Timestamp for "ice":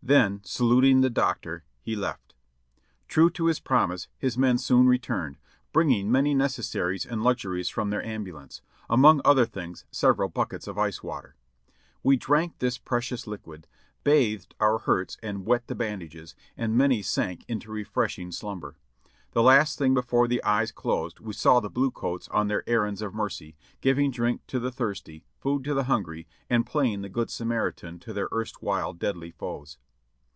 10.78-11.02